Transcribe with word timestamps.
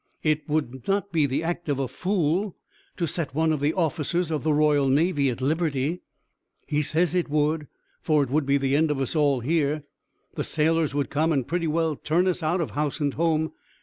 "It 0.23 0.49
would 0.49 0.87
not 0.87 1.11
be 1.11 1.27
the 1.27 1.43
act 1.43 1.69
of 1.69 1.77
a 1.77 1.87
fool 1.87 2.55
to 2.97 3.05
set 3.05 3.35
one 3.35 3.53
of 3.53 3.59
the 3.59 3.75
officers 3.75 4.31
of 4.31 4.41
the 4.41 4.51
Royal 4.51 4.89
Navy 4.89 5.29
at 5.29 5.41
liberty." 5.41 6.01
"He 6.65 6.81
says 6.81 7.13
it 7.13 7.29
would, 7.29 7.67
for 8.01 8.23
it 8.23 8.31
would 8.31 8.47
be 8.47 8.57
the 8.57 8.75
end 8.75 8.89
of 8.89 8.99
us 8.99 9.15
all 9.15 9.41
here. 9.41 9.83
The 10.33 10.43
sailors 10.43 10.95
would 10.95 11.11
come 11.11 11.31
and 11.31 11.47
pretty 11.47 11.67
well 11.67 11.95
turn 11.95 12.27
us 12.27 12.41
out 12.41 12.61
of 12.61 12.71
house 12.71 12.99
and 12.99 13.13
home. 13.13 13.51